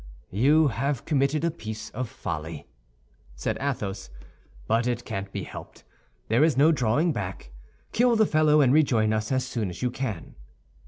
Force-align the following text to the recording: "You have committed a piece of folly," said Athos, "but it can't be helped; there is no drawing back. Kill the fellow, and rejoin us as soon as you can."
"You 0.31 0.69
have 0.69 1.05
committed 1.05 1.43
a 1.43 1.51
piece 1.51 1.91
of 1.91 2.09
folly," 2.09 2.65
said 3.35 3.59
Athos, 3.61 4.09
"but 4.65 4.87
it 4.87 5.05
can't 5.05 5.31
be 5.31 5.43
helped; 5.43 5.83
there 6.27 6.43
is 6.43 6.57
no 6.57 6.71
drawing 6.71 7.13
back. 7.13 7.51
Kill 7.91 8.15
the 8.15 8.25
fellow, 8.25 8.61
and 8.61 8.73
rejoin 8.73 9.13
us 9.13 9.31
as 9.31 9.45
soon 9.45 9.69
as 9.69 9.83
you 9.83 9.91
can." 9.91 10.33